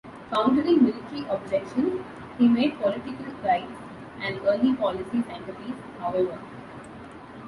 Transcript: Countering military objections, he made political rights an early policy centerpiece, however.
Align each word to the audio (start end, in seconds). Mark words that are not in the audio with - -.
Countering 0.33 0.83
military 0.83 1.27
objections, 1.29 2.01
he 2.39 2.47
made 2.47 2.75
political 2.81 3.27
rights 3.45 3.79
an 4.23 4.39
early 4.47 4.73
policy 4.73 5.21
centerpiece, 5.21 5.75
however. 5.99 6.39